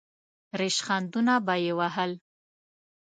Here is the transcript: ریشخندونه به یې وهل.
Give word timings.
ریشخندونه 0.59 1.33
به 1.45 1.55
یې 1.63 1.71
وهل. 1.79 2.11